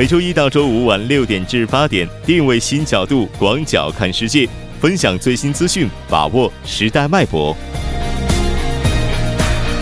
[0.00, 4.48] 每周一到周五晚六点至八点，定位新角度，广角看世界，
[4.80, 7.54] 分享最新资讯，把握时代脉搏。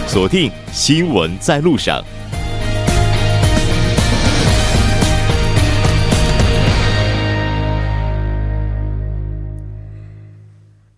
[0.09, 2.03] 锁定新闻在路上。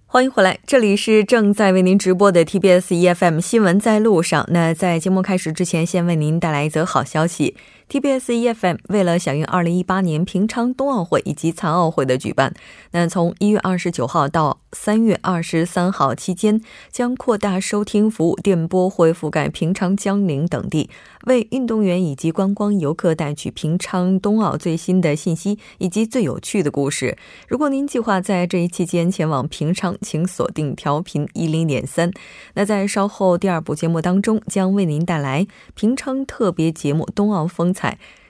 [0.06, 4.46] 欢迎回来，这里是正在为您直播的 TBS EFM 新闻在路上。
[4.48, 7.54] 那在节目开始之前，先为您带来一则好消息。
[7.90, 12.54] TBS EFM 为了响应2018年平昌冬奥会以及残奥会的举办，
[12.92, 16.60] 那从1月29号到3月23号期间，
[16.92, 20.88] 将扩大收听服务电波，会覆盖平昌、江陵等地，
[21.26, 27.18] 为运动员以及观光游客带去平昌冬奥最新的信息以及最有趣的故事。
[27.48, 32.12] 如果您计划在这一期间前往平昌，请锁定调频10.3。
[32.54, 37.78] 那在稍后第二部节目当中，将为您带来平昌特别节目《冬奥风采》。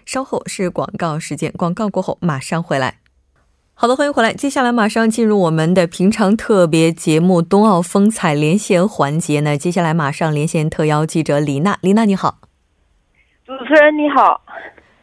[0.04, 2.98] 稍后是广告时间，广告过后马上回来。
[3.75, 4.34] 好的，欢迎回来。
[4.34, 9.56] 接下来马上进入我们的平常特别节目《冬奥风采》连线环节呢。
[9.56, 12.41] 接下来马上连线特邀记者李娜，李娜你好，
[13.47, 14.42] 主持人你好，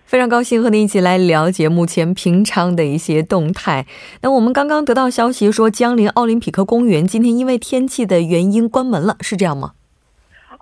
[0.06, 3.88] 非常高兴和您一起来了解目前平昌的一些动态。
[4.22, 9.72] 那我们刚刚得到消息说，江陵奥林匹克公园今天因为天气的原因关门了，是这样吗？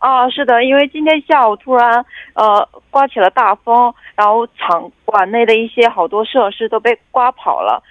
[0.05, 7.81] 啊，是的，因为今天下午突然呃刮起了大风，然后场馆内的一些好多设施都被刮跑了，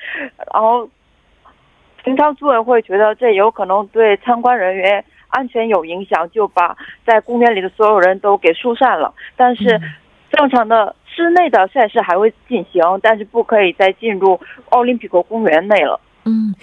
[0.52, 0.88] 然后
[2.04, 9.12] 平常组委会觉得这有可能对参观人员安全有影响，就把在公园里的所有人都给疏散了。
[9.34, 9.80] 但是
[10.30, 14.38] 正常的室内的赛事还会进行，但是不可以再进入
[14.70, 15.98] 奥林匹克公园内了。
[16.24, 16.54] 嗯，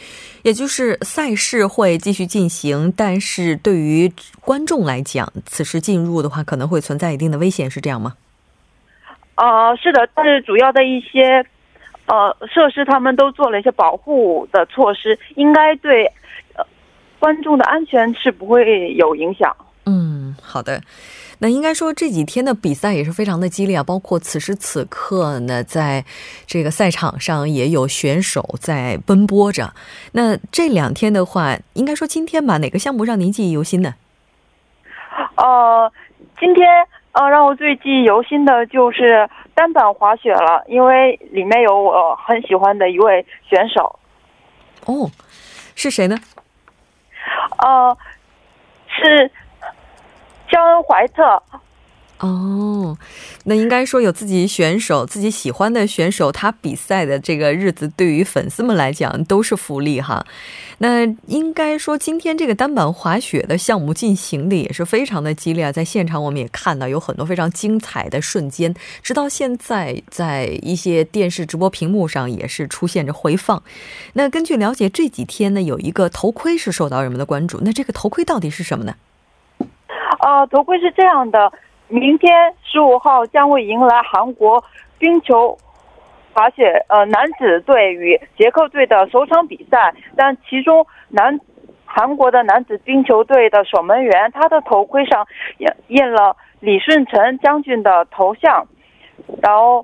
[0.43, 8.15] 也就是赛事会继续进行，但是对于观众来讲，此时进入的话可能会存在一定的危险，是这样吗？
[9.35, 11.45] 啊，是的，但是主要的一些
[12.05, 16.05] 呃设施他们都做了一些保护的措施，应该对
[16.55, 16.65] 呃
[17.19, 19.55] 观众的安全是不会有影响。
[19.85, 20.81] 嗯，好的。
[21.43, 26.05] 那应该说这几天的比赛也是非常的激烈啊，包括此时此刻呢，在
[26.45, 29.73] 这个赛场上也有选手在奔波着。
[30.11, 33.95] 那这两天的话，应该说今天吧，哪个项目让您记忆犹新呢？
[35.35, 35.91] 呃，
[36.39, 36.67] 今天
[37.13, 43.99] 呃让我最记忆犹新的就是单板滑雪了，因为里面有我很喜欢的一位选手。
[44.85, 45.09] 哦，
[45.73, 46.15] 是谁呢？
[47.57, 47.97] 呃，
[48.85, 49.31] 是。
[50.51, 51.41] 肖恩·怀特，
[52.19, 52.97] 哦，
[53.45, 60.23] 那应该说有自己选手、自己喜欢的选手，他比赛的这个日子，对于粉丝们来讲都是福利哈。
[60.79, 73.63] 那应该说，今天这个单板滑雪的项目进行的也是非常的激烈啊，在现场我们也看到有很多非常精彩的瞬间，直到现在在一些电视直播屏幕上也是出现着回放。
[74.13, 78.93] 那根据了解，这几天呢有一个头盔是受到人们的关注，那这个头盔到底是什么呢？
[80.21, 81.51] 啊，头盔是这样的，
[81.87, 84.63] 明天十五号将会迎来韩国
[84.99, 85.57] 冰球
[86.31, 91.39] 滑雪呃男子队与捷克队的首场比赛，但其中男
[91.85, 95.25] 韩国的男子冰球队的守门员他的头盔上
[95.57, 98.67] 印印了李舜臣将军的头像，
[99.41, 99.83] 然后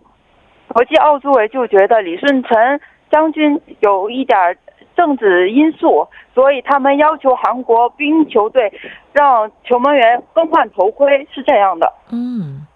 [0.68, 4.56] 国际奥组委就觉得李舜臣将军有一点
[4.98, 6.06] 政治因素。
[6.36, 8.72] 所以他们要求韩国冰球队
[9.12, 11.92] 让球门员更换头盔，是这样的。
[12.12, 12.68] 嗯，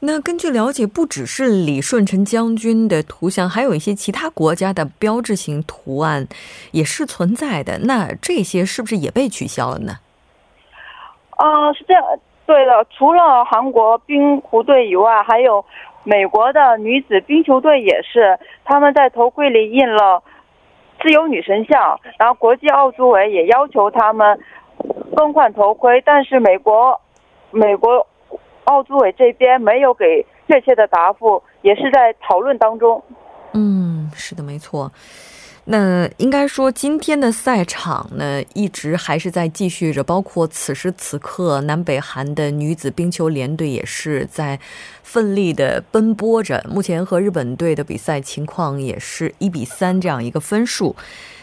[0.00, 6.26] 那根据了解，不只是李舜臣将军的图像，还有一些其他国家的标志性图案
[6.72, 7.80] 也是存在的。
[7.80, 9.92] 那这些是不是也被取消了呢？
[11.36, 12.02] 啊，是这样。
[12.46, 15.62] 对的，除了韩国冰壶队以外，还有
[16.04, 20.22] 美国的女子冰球队也是，他们在头盔里印了。
[21.02, 24.38] 自由女神像，然后国际奥组委也要求他们
[25.16, 27.00] 更换头盔，但是美国
[27.50, 28.06] 美国
[28.64, 33.02] 奥组委这边没有给确切的答复，也是在讨论当中。
[33.54, 34.90] 嗯，是的，没错。
[35.72, 40.02] 那应该说，今天的赛场呢，一直还是在继续着。
[40.02, 44.58] 包括此时此刻，南北韩的女子冰球联队也是在
[45.04, 46.60] 奋力的奔波着。
[46.68, 50.96] 目前和日本队的比赛情况也是一比三这样一个分数。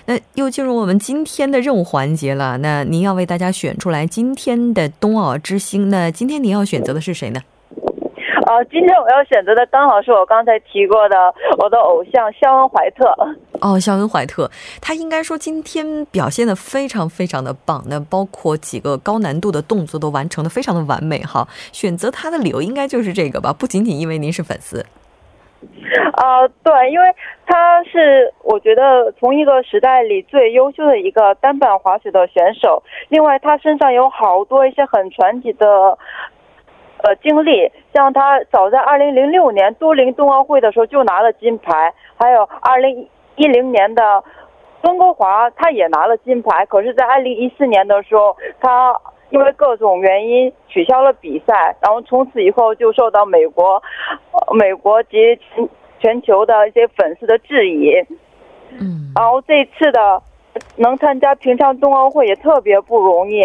[0.07, 2.57] 那又进入我们今天的任务环节了。
[2.57, 5.89] 那您要为大家选出来今天的冬奥之星。
[5.89, 7.41] 那今天您要选择的是谁呢？
[8.47, 11.17] 呃，今天我要选择的刚好是我刚才提过的
[11.57, 13.05] 我的偶像肖恩·怀特。
[13.59, 14.49] 哦，肖恩·怀特，
[14.81, 21.45] 他应该说今天表现的非常非常的棒，那包括几个高难度的动作都完成的非常的完美哈。
[21.73, 24.85] 选择他的理由应该就是这个吧，不仅仅因为您是粉丝。
[26.13, 27.07] 啊，对，因为
[27.45, 32.81] 他是我觉得从一个时代里最优秀的一个单板滑雪的选手。
[33.09, 35.97] 另外，他身上有好多一些很传奇的
[37.03, 44.23] 呃经历，像他早在二零零六年都灵冬奥会的时候就拿了金牌，还有二零一零年的
[44.81, 46.65] 温哥华他也拿了金牌。
[46.65, 48.95] 可是，在二零一四年的时候，他
[49.29, 53.81] 因为各种原因取消了比赛，然后从此以后就受到美国、
[54.57, 57.93] 美国及全全球的一些粉丝的质疑。
[58.71, 60.21] 嗯，然后这次的
[60.77, 63.41] 能参加平昌冬奥会也特别不容易。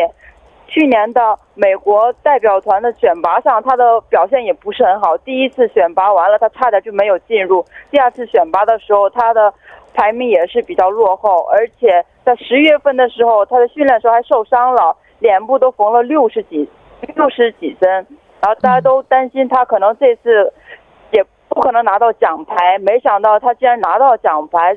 [0.72, 5.18] 去年的美国代表团的选拔上，他的表现也不是很好。
[5.18, 7.62] 第一次选拔完了，他差点就没有进入。
[7.90, 9.52] 第二次选拔的时候，他的
[9.92, 14.96] 排名也是比较落后，而且在十月份的时候，他的训练时候还受伤了。
[15.20, 16.68] 脸部都缝了六十几、
[17.14, 17.88] 六十几针，
[18.40, 20.52] 然后大家都担心他可能这次
[21.12, 22.76] 也不可能拿到奖牌。
[22.80, 24.76] 没想到他竟然拿到奖牌，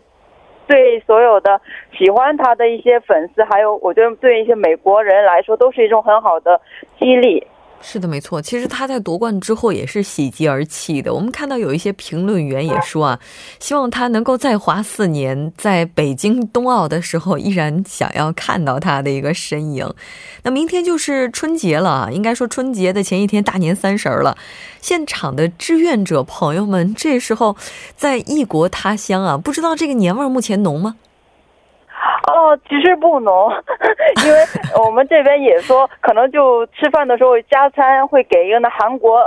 [0.68, 1.62] 对所有的
[1.98, 6.60] 喜欢他的一些粉丝，还有我觉得对一些美国人来说，都是一种很好的
[7.00, 7.46] 激励。
[7.82, 8.42] 是的，没错。
[8.42, 11.14] 其实他在夺冠之后也是喜极而泣的。
[11.14, 13.20] 我们看到有一些评论员也说啊，
[13.60, 19.88] 希望他能够再滑四年，在北京冬奥的时候依然想要看到他的一个身影。
[20.42, 24.36] 那明天就是春节了，应该说春节的前一天，大年三十了。
[24.82, 27.56] 现场的志愿者朋友们，这时候
[27.96, 30.96] 在异国他乡啊，不知道这个年味目前浓吗？
[32.28, 33.52] 哦，其实不浓，
[34.26, 34.40] 因为
[34.86, 39.22] 我们这边也说，可能就吃饭的时候加餐会给一个那韩国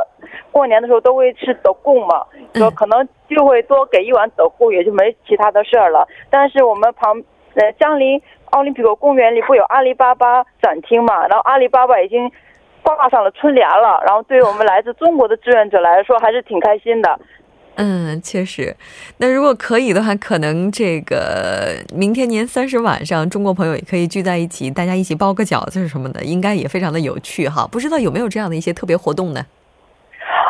[0.52, 6.06] 过年的时候都会吃德贡嘛，说可能就会多给一碗德贡，也就没其他的事儿了。
[6.30, 7.22] 但是我们旁
[7.54, 8.20] 呃江陵
[8.50, 12.30] 奥林匹克公园里不有阿里巴巴展厅嘛，然后阿里巴巴已经
[12.82, 17.18] 挂上了春联了，然后对于我们来自中国的志愿者来说，还是挺开心的。
[17.80, 18.74] 嗯，确实。
[19.18, 27.68] 那如果可以的话，可能这个明天年三十晚上，中国朋友也可以聚在一起，大家一起包个饺子什么的，应该也非常的有趣哈。
[27.70, 29.46] 不知道有没有这样的一些特别活动呢？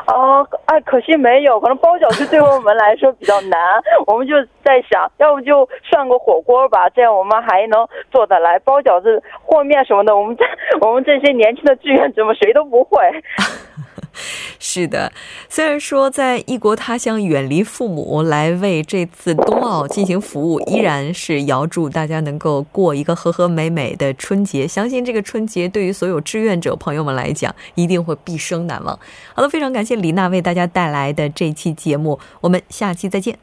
[0.06, 3.60] 哦，哎，可惜没有，可能包饺子对我们来说比较难。
[4.06, 4.32] 我们就
[4.64, 8.58] 在想，要不就涮个火锅吧，这样我们还能做得来。
[8.60, 10.44] 包饺子、和面什么的，我们这
[10.80, 12.98] 我们这些年轻的志愿者们谁都不会。
[14.60, 15.12] 是的，
[15.48, 24.66] 虽然说在异国他乡远离父母来为这次冬奥进行服务，依然是遥祝大家能够过一个和和美美的春节。
[24.66, 28.98] 相信这个春节对于所有志愿者朋友们来讲，一定会毕生难忘。
[29.32, 33.38] 好的，非常感谢李娜为大家带来的这期节目，我们下期再见。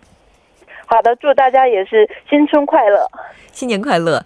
[0.86, 3.10] 好的，祝大家也是新春快乐，
[3.54, 4.26] 新年快乐。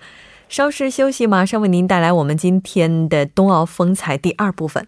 [0.50, 4.88] 稍事休息，马上为您带来我们今天的冬奥风采第二部分。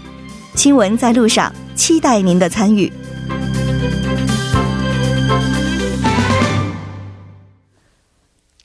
[0.61, 2.93] 新闻在路上，期待您的参与。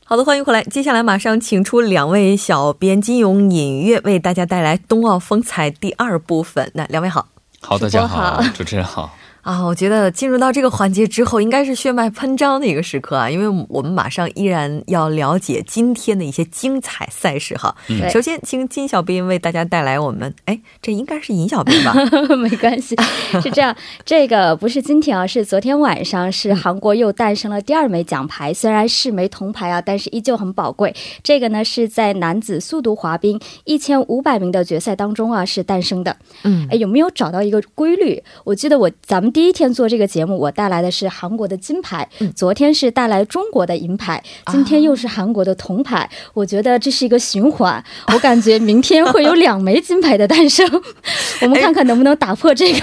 [0.05, 0.63] 好的，欢迎回来。
[0.65, 6.71] 接下来马上请出两位小编金勇、尹月，为大家带来冬奥风采第二部分。
[6.75, 7.29] 那两位好，
[7.63, 9.17] 好，大家好，主持人好。
[9.47, 17.73] 啊，我觉得进入到这个环节之后，应该是血脉喷张的一个时刻啊，因为我们马上依然要了解今天的一些精彩赛事哈。
[17.89, 21.95] 嗯、首先，请金小兵为大家带来我们，哎，这应该是尹小兵吧？
[22.37, 22.97] 没关系，
[23.41, 23.73] 是这样，
[24.05, 30.93] 这个不是今天啊，是昨天晚上，是韩国又诞生了第二枚奖牌，虽然是枚铜牌啊，但是依旧很宝贵。
[31.23, 36.17] 这个呢是在男子速度滑冰一千五百名的决赛当中啊是诞生的。
[36.43, 38.21] 嗯，哎，有没有找到一个规律？
[38.43, 39.33] 我记得我咱们。
[39.37, 46.09] 第一天做这个节目，我带来的是韩国的金牌，昨天是带来中国的银牌，今天又是韩国的铜牌。
[46.33, 50.67] 我觉得这是一个循环，我感觉明天会有两枚金牌的诞生。
[51.43, 52.81] 我们看看能不能打破这个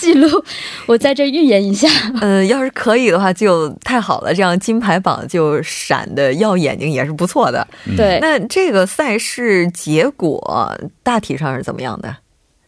[0.00, 0.28] 记录。
[0.88, 1.88] 我在这预言一下，
[2.20, 7.64] 嗯，要是可以的话就太好了，这样金牌榜就闪的耀眼睛也是不错的。
[7.96, 12.16] 对，那这个赛事结果大体上是怎么样的？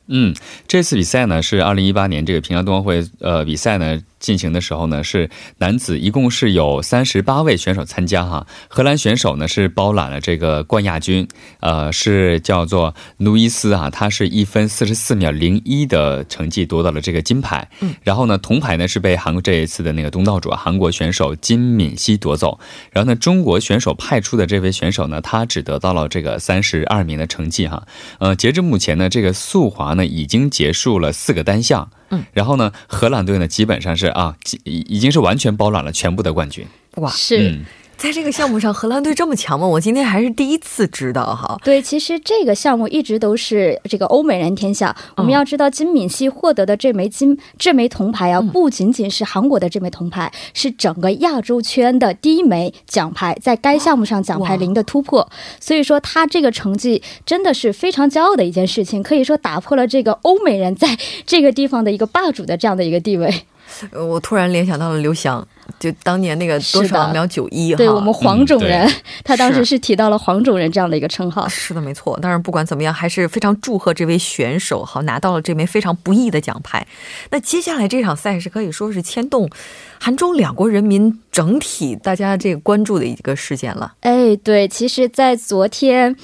[0.07, 0.35] 嗯，
[0.69, 5.29] 这次比赛呢是二零一八年这个平昌冬奥会呃比赛呢进行的时候呢，是
[5.59, 8.47] 男子一共是有三十八位选手参加哈。
[8.69, 11.29] 荷兰选手呢是包揽了这个冠亚军，
[11.61, 17.69] 呃，是叫做努伊斯啊，他是一分四十四秒零一的成绩夺到了这个金牌。
[17.81, 22.59] 嗯，然后呢，铜牌呢是被韩国这一次的那个东道主韩国选手金敏熙夺走。
[22.93, 27.87] 然后呢，中国选手派出的这位选手呢，他只得到了这个三十二名的成绩哈。
[28.21, 31.91] 呃，截至目前呢，这个速滑呢已经结束了四个单项。
[32.11, 36.67] 嗯，然后呢，荷兰队呢基本上是啊，已已经是完全包揽了全部的冠军。
[36.97, 37.61] 哇，是。
[37.97, 39.65] 在这个项目上，荷兰队这么强吗？
[39.65, 41.57] 我今天还是第一次知道哈。
[41.63, 44.95] 对，其实这个项目一直都是这个欧美人天下。
[45.17, 55.31] 我们要知道，金敏熙获得的这枚金这枚铜牌啊，不仅仅是韩国的这枚铜牌，是整个亚洲圈的第一枚奖牌，在该项目上奖牌零的突破。
[55.61, 63.33] 所以说，他这个成绩真的是非常骄傲的一件事情，可以说打破了这个欧美人在这个地方的一个霸主的这样的一个地位。
[63.93, 65.47] 我突然联想到了刘翔。
[65.81, 68.87] 就当年那个多少秒九一，对我们黄种人，
[69.25, 71.49] 他当时是提到了黄种人这样的一个称号。
[71.49, 72.19] 是的，没错。
[72.21, 76.87] 但是不管怎么样，还是非常祝贺这位选手，好拿到了这枚非常不易的奖牌。
[77.31, 79.49] 那接下来这场赛事可以说是牵动
[79.99, 83.95] 韩中两国人民整体大家这个关注的一个事件了。
[84.01, 86.15] 哎，对，其实，在昨天。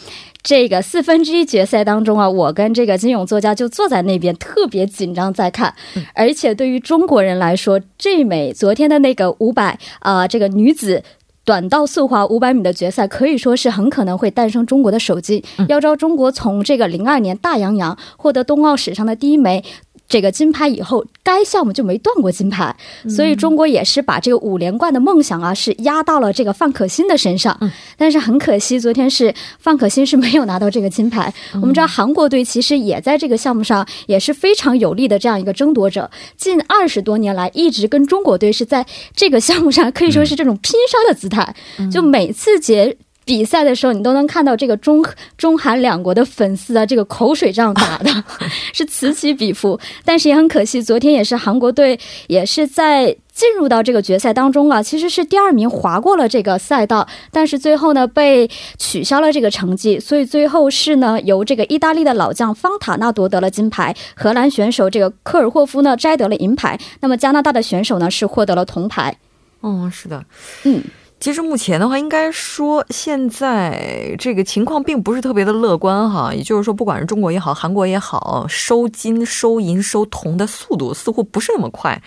[0.42, 5.74] 这个四分之一决赛当中啊，我跟这个金勇作家就坐在那边，特别紧张在看。
[6.14, 11.02] 而且对于中国人来说，这枚昨天的那个五百啊，这个女子
[11.44, 15.42] 短道速滑五百米的决赛，可以说是很可能会诞生中国的首金。
[15.68, 19.62] 要知道，中国从这个零二年大洋洋获得冬奥史上的第一枚。
[20.10, 22.74] 这个金牌以后，该项目就没断过金牌，
[23.08, 27.56] 所以中国也是把这个五连冠的梦想啊，是压到了这个范可新的身上。
[27.96, 31.32] 但是很可惜，昨天是范可新是没有拿到这个金牌。
[31.52, 41.54] 我们知道韩国队其实也在这个项目上也是非常有力的这样一个争夺者，近二十多年来一直跟中国队是在这个项目上可以说是这种拼杀的姿态，
[41.92, 42.96] 就每次结。
[43.24, 45.04] 比赛的时候，你都能看到这个中
[45.36, 48.10] 中韩两国的粉丝啊，这个口水仗打的
[48.72, 49.78] 是此起彼伏。
[50.04, 69.16] 但是也很可惜，昨天也是韩国队也是在进入到这个决赛当中啊，其实是第二名划过了这个赛道，但是最后呢被取消了这个成绩，所以最后是呢由这个意大利的老将方塔纳夺得了金牌，荷兰选手这个科尔霍夫呢摘得了银牌，那么加拿大的选手呢是获得了铜牌。
[69.60, 70.24] 哦，是的，
[70.64, 70.82] 嗯。
[71.20, 76.34] 其实目前的话，应该说现在这个情况并不是特别的乐观哈。
[76.34, 82.00] 也就是说，不管是中国也好，韩国也好，收金、收银、收铜的速度似乎不是那么快。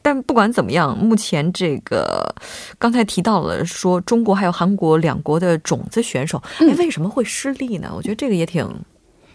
[0.00, 2.34] 但不管怎么样，目前这个
[2.78, 7.92] 刚才提到了说，中国还有韩国两国的种子选手，哎，为什么会失利呢？
[7.94, 8.66] 我觉得这个也挺。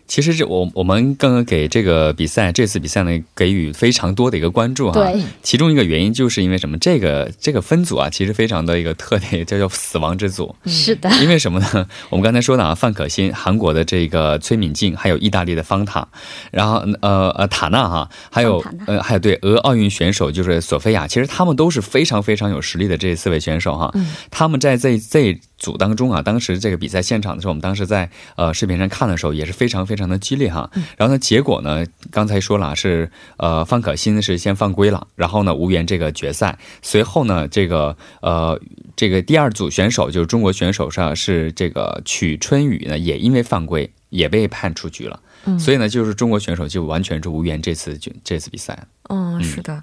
[0.10, 6.75] 其实这我我们刚刚给这个比赛这次比赛呢给予非常多的一个关注哈，对，其中一个原因就是因为什么？
[6.80, 10.54] 这个这个分组啊，其实非常的一个特点，叫做死亡之组。
[10.66, 11.88] 是的，因为什么呢？
[12.10, 16.08] 我们刚才说的啊，范可欣，韩国的这个崔敏静，还有意大利的方塔，
[16.51, 25.39] 然后呃呃塔纳哈，还有呃还有对俄奥运选手就是索菲亚，其实他们都是非常非常有实力的这四位选手哈，嗯他们在这这。
[25.60, 30.72] 组当中啊，当时这个比赛现场的时候，我们当时在呃视频上看的时候也是非常非常的激烈哈。
[30.98, 36.58] 然后呢，结果呢，刚才说了是呃范可新是先犯规了，然后呢无缘这个决赛。
[36.82, 38.60] 随后呢，这个呃
[38.96, 45.20] 这个第二组选手就是中国选手上是这个曲春雨呢，也因为犯规也被判出局了。
[45.58, 48.77] 所以呢，就是中国选手就完全是无缘这次就这次比赛。
[49.12, 49.82] 嗯，是的，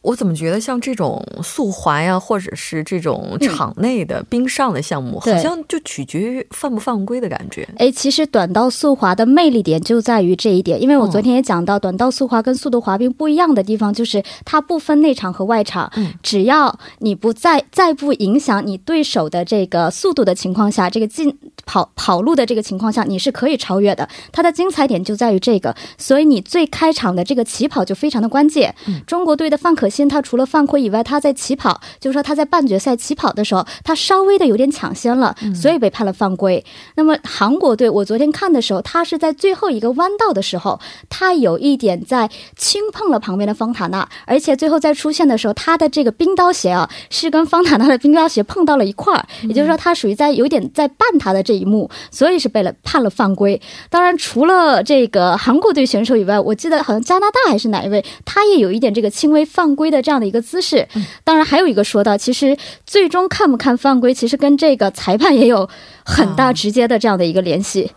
[0.00, 7.68] 我怎么觉得像这种速滑呀，或者是这种场内的冰上的项目，好像就取决于犯不犯规的感觉。
[7.76, 15.92] 哎，其实短道速滑的魅力点就在于这一点，因为我昨天也讲到，短道速滑跟速度滑冰不一样的地方就是它不分内场和外场，
[16.22, 24.08] 只要你不在在不影响你对手的这个速度的情况下，这个进跑跑路的这个情况下，你是可以超越的。
[24.32, 28.74] 它的精彩点就在于这个，所以你最开场的这个起跑就非常的关键。
[29.06, 36.64] 中国队的范可新，他除了犯规以外，他在起跑，就是说他在半决赛起跑的时候，他稍微的有点抢先了，所以被判了犯规。
[36.96, 53.60] 那么韩国队，我昨天看的时候，他是在最后一个弯道的时候，他有一点在轻碰了旁边的方塔纳，而且最后在出现的时候，他的这个冰刀鞋啊，是跟方塔纳的冰刀鞋碰到了一块儿，也就是说他属于在有点在绊他的这一幕，所以是被了判了犯规。
[53.90, 58.62] 当然，除了这个韩国队选手以外，我记得好像加拿大还是哪一位，他也。
[58.62, 60.86] 有一点这个轻微犯规的这样的一个姿势，
[61.24, 62.56] 当然还有一个说到，其实
[62.86, 65.68] 最终看不看犯规，其实跟这个裁判也有
[66.04, 67.90] 很大直接的这样的一个联系。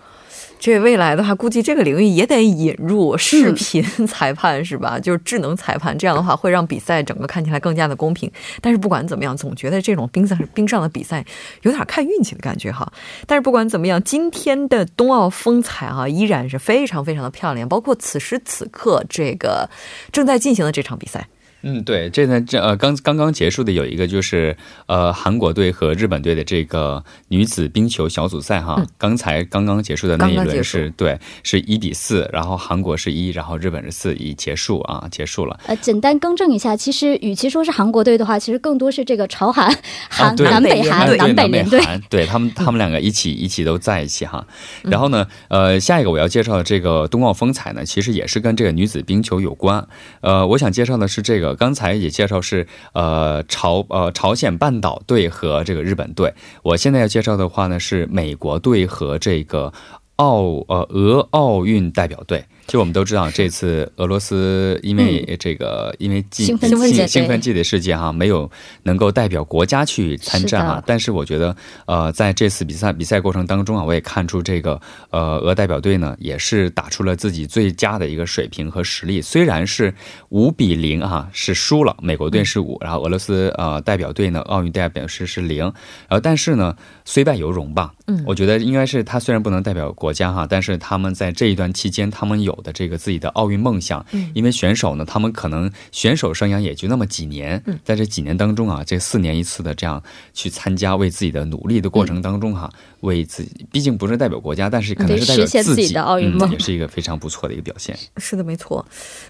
[0.65, 4.99] 这未来的话，估计这个领域也得引入视频 裁判，是吧？
[4.99, 8.31] 就是智能裁判，这样的话会让比赛整个看起来更加的公平。
[8.61, 11.23] 但是不管怎么样，总觉得这种冰上冰上的比赛
[11.61, 12.91] 有点看运气的感觉哈。
[13.27, 19.69] 但是不管怎么样，今天的冬奥风采啊依然是非常非常的漂亮，包括此时此刻这个
[20.11, 21.27] 正在进行的这场比赛。
[21.67, 24.55] 嗯，对，这呢，这呃，刚刚刚结束的有一个就是
[24.85, 35.59] 呃，韩国队和日本队的这个女子冰球小组赛哈，刚才刚刚结束的那一轮是对，是一比四，然后韩国是一，然后日本是四，已结束啊，结束了。
[35.65, 39.75] 呃，简单更正一下，其实与其说是韩国队的话，其实更多是这个朝韩
[40.07, 41.81] 韩南北韩南北联队，
[42.11, 44.45] 对他们他们两个一起一起都在一起哈。
[44.83, 49.87] 然后呢，呃，下一个我要介绍的这个冬奥风采呢，其实也是跟这个女子冰球有关。
[50.21, 51.54] 呃，我想介绍的是这个。
[51.55, 56.33] 刚才也介绍是呃朝呃朝鲜半岛队和这个日本队，
[56.63, 59.73] 我现在要介绍的话呢是美国队和这个
[60.17, 62.45] 奥呃俄奥运代表队。
[62.67, 68.49] 其实我们都知道，这次俄罗斯因为这个，因为兴奋剂兴奋剂的事件哈，没有
[68.81, 70.81] 能够代表国家去参战啊。
[70.83, 71.55] 但是我觉得，
[71.85, 74.81] 呃，在这次比赛比赛过程当中啊，我也看出这个
[75.11, 79.21] 呃俄代表队呢，也是打出了自己最佳的一个水平和实力。
[79.21, 79.93] 虽然是
[80.29, 87.93] 五比零啊，是输了，美国队是五，然后俄罗斯呃代表队呢，奥运代表是是零，然后但是呢，虽败犹荣吧。
[88.07, 92.55] 嗯，我觉得应该是他虽然不能代表国家哈，但是他们在这一段期间，他们有。
[92.63, 100.01] 的这个自己的奥运梦想，嗯，因为选手呢，他们可能选手生涯也就那么几年，嗯，在这几年当中啊，这四年一次的这样
[100.33, 102.71] 去参加，为自己的努力的过程当中哈，
[103.01, 107.95] 为自己，毕竟不是代表国家，但是可能是代表自己的奥运梦，也是一个非常不错的一个表现。
[108.17, 108.83] 是的，没错。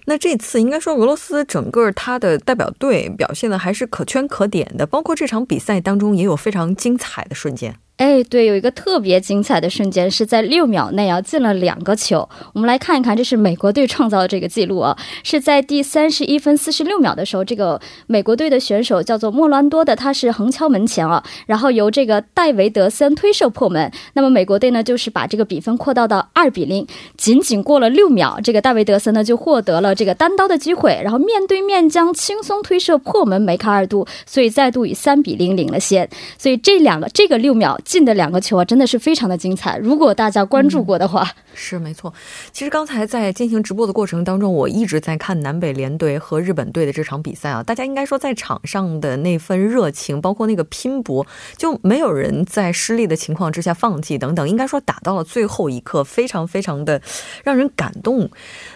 [0.06, 7.76] 那这次应该说俄罗斯整个他的代表队表现的还是可圈可点的，包括这场比赛当中也有非常精彩的瞬间。
[7.98, 12.28] 哎，对，有一个特别精彩的瞬间，是在六秒内啊进了两个球。
[12.52, 23.90] 我们来看一看，这是美国队创造的这个记录啊，是在第三十一分四十六秒的时候，这个美国队的选手叫做莫兰多的，他是横敲门前啊，然后由这个戴维德森推射破门。
[24.12, 26.86] 那么美国队呢，就是把这个比分扩大到二比零。
[27.16, 36.10] 仅仅过了六秒，这个戴维德森呢就获得了这个单刀的机会，然后面对面将轻松推射破门，梅开二度，所以再度以三比零领了先。
[36.38, 37.80] 所以这两个这个六秒。
[37.86, 39.78] 进的两个球啊，真的是非常的精彩。
[39.78, 42.12] 如果大家关注过的话，是没错。
[42.52, 47.62] 其实刚才在进行直播的过程当中，我一直在看南北联队和日本队的这场比赛啊。
[47.62, 54.50] 大家应该说在场上的那份热情，包括那个拼搏，就没有人在失利的情况之下放弃等等。
[54.50, 57.00] 应该说打到了最后一刻，非常非常的
[57.44, 58.30] 让人感动。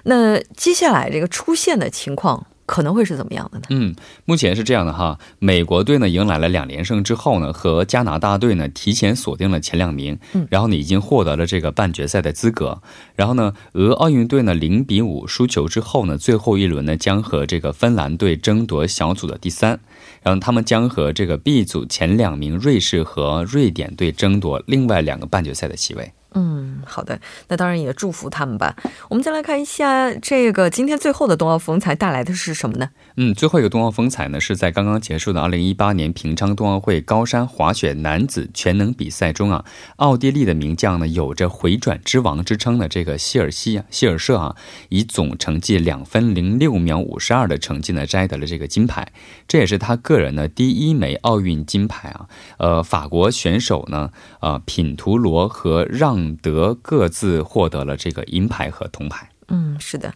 [0.03, 2.45] 那接下来这个出现的情况。
[2.69, 3.65] 可能会是怎么样的呢？
[3.71, 12.79] 嗯，目前是这样的哈，美国队呢迎来了两连胜之后呢，和加拿大队呢提前锁定了前两名，嗯，然后呢已经获得了这个半决赛的资格。
[13.15, 19.79] 然后呢，俄奥运队呢零比五输球之后呢，最后一轮呢将和这个芬兰队争夺小组的第三，
[20.21, 26.13] 然后他们将和这个 B 组前两名瑞士和瑞典队争夺另外两个半决赛的席位。
[26.35, 28.75] 嗯，好的，那当然也祝福他们吧。
[29.09, 32.91] 我们再来看一下这个今天最后的冬奥风采带来的是什么呢？
[33.15, 39.65] 嗯，最后一个冬奥风采呢，是在刚刚结束的2018年平昌冬奥会高山滑雪男子全能比赛中啊，
[39.95, 44.55] 奥地利的名将呢，有着回转之王之称的这个希尔西希尔舍啊，
[44.89, 49.11] 以总成绩两分零六秒五十二的成绩呢，摘得了这个金牌，
[49.47, 52.27] 这也是他个人的第一枚奥运金牌啊。
[52.59, 54.11] 呃，法国选手呢，
[54.41, 56.18] 呃，品图罗和让。
[56.35, 59.29] 德各自获得了这个银牌和铜牌。
[59.47, 60.13] 嗯，是的。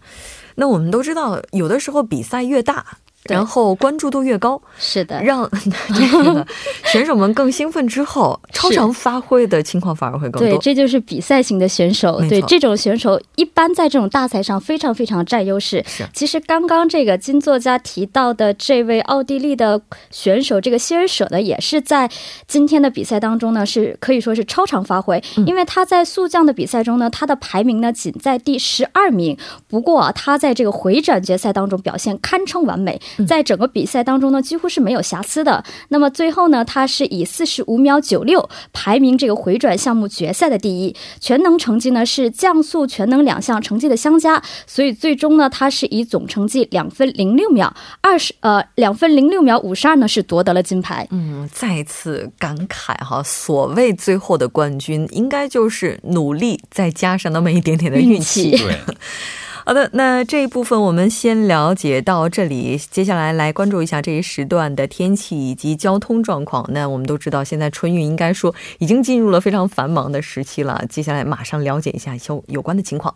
[0.55, 2.99] 那我们都知道，有的时候比赛越大。
[3.29, 5.49] 然后关注度越高，是的，让
[5.95, 6.45] 这个
[6.91, 10.49] 选手们更兴奋之后，超常发挥的情况反而会更多。
[10.49, 12.19] 对，这就是比赛型的选手。
[12.27, 15.83] 对，这种选手一般在这种大赛上非常非常占优势。
[15.87, 19.81] 是，其实刚刚这个金作家提到的这位奥地利的
[20.11, 22.09] 选手，这个希尔舍呢，也是在
[22.47, 25.21] 今天的比赛当中呢，是可以说是超常发挥。
[25.45, 29.37] 因为他在速降的比赛中呢，他的排名呢仅在第十二名。
[29.69, 32.99] 不过啊，他在这个回转决赛当中表现堪称完美。
[33.27, 35.63] 在整个比赛当中呢，几乎是没有瑕疵的。
[35.89, 40.95] 那么最后呢，他是以四十五秒九六排名这个回转项目决赛的第一。
[41.19, 51.07] 全能成绩呢是降速全能两项成绩的相加，所以最终呢，他是以总成绩两分零六秒二十呃两分零六秒五十二呢是夺得了金牌。
[51.11, 58.51] 嗯，再次感慨哈，所谓最后的冠军，应该就是努力再加上那么一点点的运气。
[58.57, 58.77] 对。
[59.65, 66.69] 好的，那这一部分我们先了解到这里，接下来来关注一下这一时段的天气以及交通状况。
[66.73, 70.83] 那我们都知道，现在春运应该说已经进入了非常繁忙的时期了。
[70.89, 73.15] 接下来马上了解一下有有关的情况。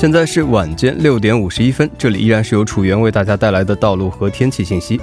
[0.00, 4.98] 现在是晚间六点五十一分，这里依然是由楚源为大家带来的道路和天气信息。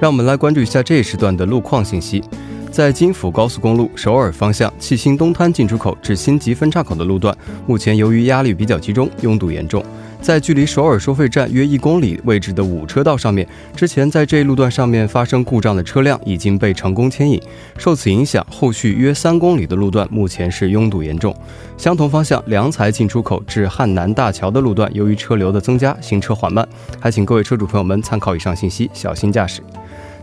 [0.00, 2.24] 让我们来关注一下这一时段的路况信息。
[2.70, 9.84] 在京釜高速公路首尔方向弃新东滩进出口至新集分岔口的路段，目前由于压力比较集中，拥堵严重。
[10.20, 17.40] 在距离首尔收费站约一公里位置的五车道上面，之前在这一路段上面发生故障的车辆已经被成功牵引，
[17.78, 21.34] 受此影响，后续约三公里的路段目前是拥堵严重。
[21.76, 26.68] 相同方向良才进出口至汉南大桥的路段，由于车流的增加，行车缓慢，
[27.00, 29.62] 还请各位车主朋友们参考以上信息，小心驾驶。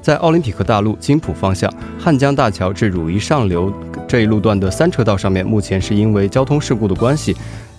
[0.02, 3.74] 在奥林匹克大路金浦方向汉江大桥至汝矣上流
[4.08, 7.36] 这一路段的三车道上面，目前是因为交通事故的关系，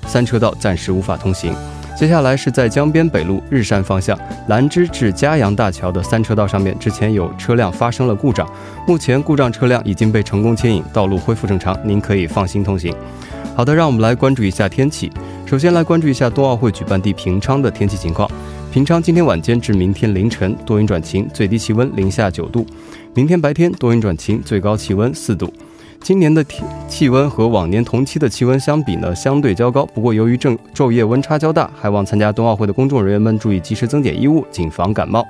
[0.07, 1.55] 三车道暂时无法通行。
[1.97, 8.47] 接下来是在江边北路日山方向兰芝至嘉阳大桥的三车道上面，之前有车辆发生了故障，
[8.87, 12.95] 目前故障车辆已经被成功牵引，道路恢复正常，您可以放心通行。
[13.57, 15.11] 好的，让我们来关注一下天气。
[15.47, 18.31] 首先来关注一下冬奥会举办地平昌的天气情况。
[18.71, 22.63] 平昌今天晚间至明天凌晨多云转晴，最低气温零下九度；
[23.15, 25.51] 明天白天多云转晴，最高气温四度。
[26.07, 29.85] 今年的天气温和往年同期的气温相比呢，相对较高。
[29.87, 35.27] 不过由于正昼夜温差较大，还望参加冬奥会的公众人员们注意及时增减衣物，谨防感冒。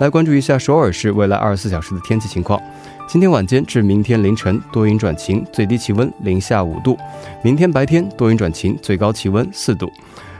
[0.00, 2.60] 来关注一下首尔市未来二十四小时的天气情况。
[3.06, 6.96] 今天晚间至明天凌晨多云转晴，最低气温零下五度；
[7.44, 9.88] 明天白天多云转晴，最高气温四度。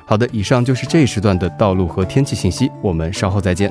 [0.04, 3.70] 好的，以上就是这一时段的道路和天气信息，我们稍后再见。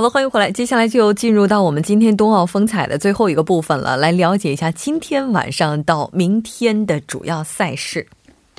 [0.00, 0.50] 好了，欢迎回来。
[0.50, 8.06] 接下来就进入到我们今天冬奥风采的最后一个部分了，来了解一下今天晚上到明天的主要赛事。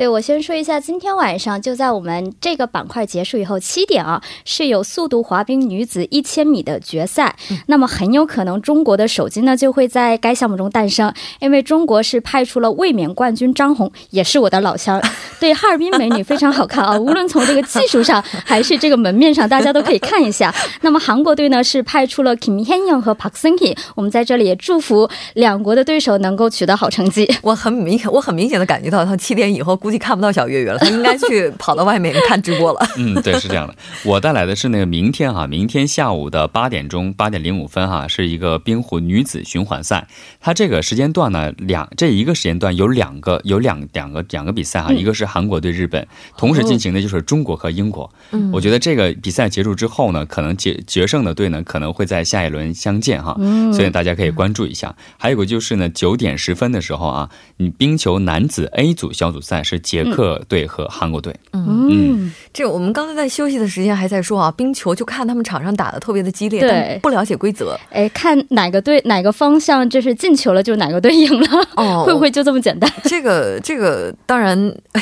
[0.01, 7.35] 对，我先说一下，今天晚上就在我们这个板块结束以后，七点啊，是有速度滑冰女子一千米的决赛。
[7.67, 14.99] 那么很有可能中国的首金呢就会在该项目中诞生，因为中国是派出了卫冕冠军张红，也是我的老乡。
[15.39, 20.51] 对，哈尔滨美女非常好看啊，无论从这个技术上还是这个门面上，大家都可以看一下。
[20.81, 27.31] 那么韩国队呢是派出了 Kim h y e n 和 Park Seung Ki，我们在这里也祝福两国的对手能够取得好成绩。
[27.43, 29.90] 我很明显，我很明显的感觉到，他七点以后估。
[29.97, 32.79] 看不到小月月了，他应该去 跑到外面看直播了。
[32.97, 33.75] 嗯，对，是这样的。
[34.03, 40.07] 我带来的是那个明天哈，明天下午的八点钟八点零五分哈，是一个冰壶女子循环赛。
[40.39, 48.09] 它这个时间段呢，两这一个时间段有两个有两两个两个比赛哈，一个是韩国对日本，同时进行的就是中国和英国。
[48.31, 53.35] 嗯，我觉得这个比赛结束之后呢，可能决决胜的队呢可能会在下一轮相见哈，
[53.73, 54.95] 所以大家可以关注一下。
[55.17, 59.80] 还有个就是呢，九点十分的时候啊，你冰球男子 A 组小组赛是。
[59.81, 72.91] 捷克队和韩国队，嗯，这我们刚才在休息的时间还在说啊，冰球就看他们场上打的特别的激烈，对，不了解规则，哎，看哪个队哪个方向就是进球了，就哪个队赢了，哦， 会不会就这么简单？
[73.03, 74.57] 这个这个当然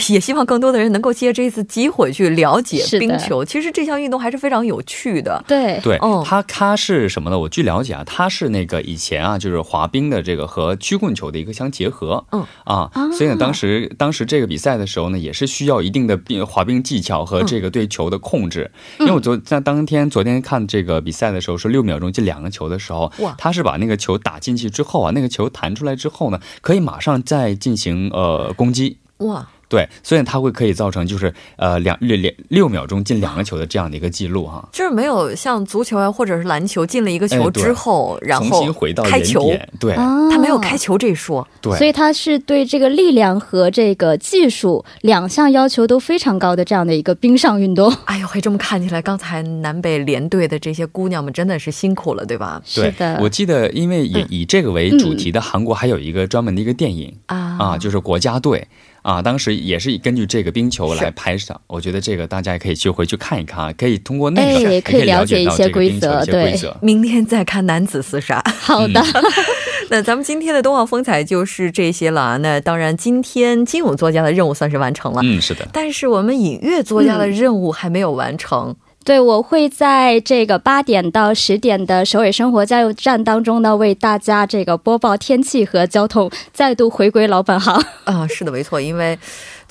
[0.10, 5.80] 也希望更多的人能够借这一次机会去了解冰球，其实这项运动还是非常有趣的，对。
[5.84, 7.38] 对，哦，它它是什么呢？
[7.38, 12.46] 我据了解啊，它是那个以前啊，就是滑冰的这个和曲棍球的一个相结合，嗯。
[12.63, 14.69] 啊，所以呢，当时当时这个比赛。
[14.80, 18.72] 的时候呢，也是需要一定的冰滑冰技巧和这个对球的控制。
[19.00, 29.48] 因为我昨在当天昨天看这个比赛的时候，是六秒钟进两个球的时候，他是把那个球打进去之后啊，那个球弹出来之后呢，可以马上再进行呃攻击，哇。
[29.69, 47.93] 对，所以它会可以造成就是呃两六两六秒钟进两个球的这样的一个记录哈，就是没有像足球啊或者是篮球进了一个球之后，然后重新回到开球，对，他没有开球这一说，对，所以他是对这个力量和这个技术两项要求都非常高的这样的一个冰上运动。
[48.05, 52.60] 哎呦，嘿，这么看起来，刚才南北联队的这些姑娘们真的是辛苦了，对吧？
[52.65, 58.67] 是的，我记得因为以以这个为主题的韩国还有一个专门的一个电影啊啊，就是国家队。
[59.01, 66.25] 啊，当时也是根据这个冰球来拍摄，我觉得这个大家也可以去回去看一看啊，可以通过那个可以了解一些规则。
[66.25, 68.43] 对，明天再看男子四杀。
[68.59, 69.03] 好的。
[69.91, 72.38] 那咱们今天的冬奥风采就是这些了啊。
[72.38, 75.21] 那当然，今天金勇作家的任务算是完成了。
[75.23, 75.67] 嗯，是的。
[75.73, 78.75] 但是我们尹月作家的任务还没有完成。
[79.03, 87.73] 对，我会在这个八点到十点的首尔生活加油站当中呢，为大家这个播报天气和交通，再度回归老本行。
[88.05, 89.17] 啊，是的，没错，因为。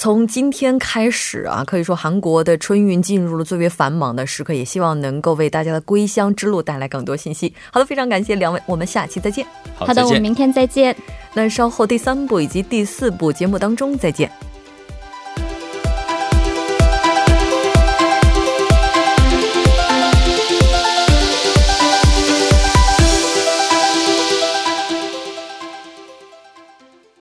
[0.01, 7.53] 从今天开始啊，可以说韩国的春运进入了最为繁忙的时刻，也希望能够为大家的归乡之路带来更多信息。
[7.73, 9.45] 好的，非常感谢两位，我们下期再见。
[9.75, 10.95] 好的，我们明天再见。
[11.35, 14.31] 那稍后第三部以及第四部节目当中再见。